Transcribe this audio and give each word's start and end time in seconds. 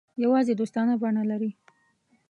یوازې 0.23 0.53
دوستانه 0.59 0.93
بڼه 1.01 1.23
لري. 1.31 1.51